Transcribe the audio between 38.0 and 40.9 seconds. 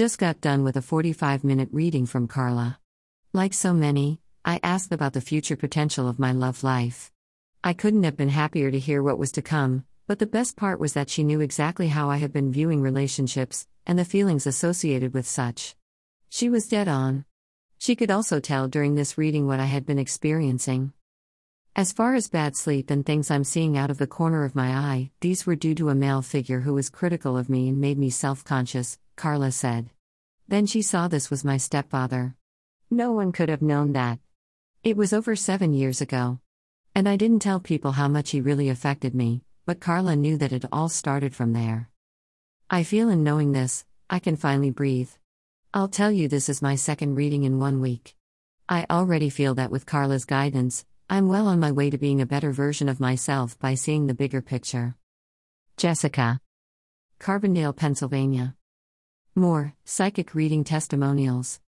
much he really affected me, but Carla knew that it all